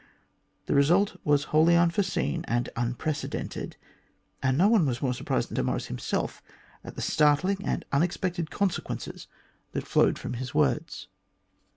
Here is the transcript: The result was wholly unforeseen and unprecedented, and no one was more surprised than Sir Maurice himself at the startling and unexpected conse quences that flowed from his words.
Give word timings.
The 0.65 0.73
result 0.73 1.17
was 1.23 1.43
wholly 1.53 1.75
unforeseen 1.77 2.43
and 2.47 2.69
unprecedented, 2.75 3.77
and 4.41 4.57
no 4.57 4.67
one 4.67 4.87
was 4.87 4.99
more 4.99 5.13
surprised 5.13 5.49
than 5.49 5.57
Sir 5.57 5.61
Maurice 5.61 5.85
himself 5.89 6.41
at 6.83 6.95
the 6.95 7.03
startling 7.03 7.63
and 7.67 7.85
unexpected 7.91 8.49
conse 8.49 8.81
quences 8.81 9.27
that 9.73 9.85
flowed 9.85 10.17
from 10.17 10.33
his 10.33 10.55
words. 10.55 11.07